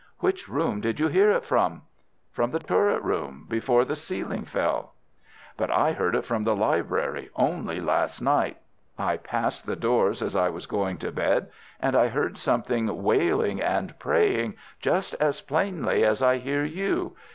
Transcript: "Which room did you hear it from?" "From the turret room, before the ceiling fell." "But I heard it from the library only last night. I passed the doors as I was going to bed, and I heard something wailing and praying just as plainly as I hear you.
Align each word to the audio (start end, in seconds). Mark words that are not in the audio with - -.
"Which 0.17 0.49
room 0.49 0.81
did 0.81 0.99
you 0.99 1.09
hear 1.09 1.29
it 1.29 1.45
from?" 1.45 1.83
"From 2.31 2.49
the 2.49 2.57
turret 2.57 3.03
room, 3.03 3.45
before 3.47 3.85
the 3.85 3.95
ceiling 3.95 4.45
fell." 4.45 4.95
"But 5.57 5.69
I 5.69 5.91
heard 5.91 6.15
it 6.15 6.25
from 6.25 6.41
the 6.41 6.55
library 6.55 7.29
only 7.35 7.79
last 7.79 8.19
night. 8.19 8.57
I 8.97 9.17
passed 9.17 9.67
the 9.67 9.75
doors 9.75 10.23
as 10.23 10.35
I 10.35 10.49
was 10.49 10.65
going 10.65 10.97
to 10.97 11.11
bed, 11.11 11.51
and 11.79 11.95
I 11.95 12.07
heard 12.07 12.39
something 12.39 13.03
wailing 13.03 13.61
and 13.61 13.93
praying 13.99 14.55
just 14.79 15.13
as 15.19 15.39
plainly 15.39 16.03
as 16.03 16.23
I 16.23 16.37
hear 16.39 16.63
you. 16.63 17.15